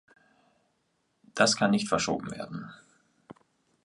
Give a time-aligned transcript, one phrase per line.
[1.35, 2.73] Das kann nicht verschoben werden.